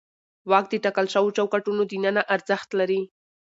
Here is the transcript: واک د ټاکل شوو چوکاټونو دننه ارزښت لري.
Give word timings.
واک 0.49 0.65
د 0.69 0.73
ټاکل 0.83 1.05
شوو 1.13 1.35
چوکاټونو 1.37 1.81
دننه 1.91 2.21
ارزښت 2.35 2.69
لري. 2.79 3.01